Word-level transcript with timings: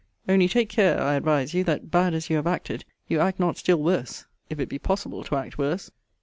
Only 0.27 0.47
take 0.47 0.67
care, 0.69 0.99
I 0.99 1.13
advise 1.13 1.53
you, 1.53 1.63
that, 1.65 1.91
bad 1.91 2.15
as 2.15 2.27
you 2.27 2.37
have 2.37 2.47
acted, 2.47 2.85
you 3.07 3.19
act 3.19 3.39
not 3.39 3.55
still 3.57 3.77
worse, 3.83 4.25
if 4.49 4.59
it 4.59 4.67
be 4.67 4.79
possible 4.79 5.23
to 5.25 5.35
act 5.35 5.59
worse. 5.59 5.91